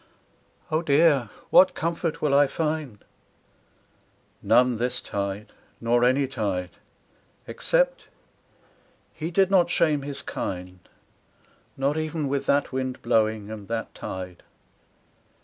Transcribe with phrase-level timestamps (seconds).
[0.71, 3.05] 'Oh, dear, what comfort can I find?'
[4.55, 6.71] None this tide, Nor any tide.
[7.47, 8.07] Except
[9.13, 10.79] he did not shame his kind—
[11.77, 14.41] Not even with that wind blowing, and that tide.